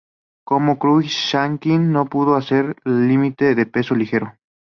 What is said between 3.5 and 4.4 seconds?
de peso ligero.